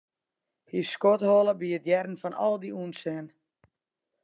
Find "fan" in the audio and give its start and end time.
2.21-2.37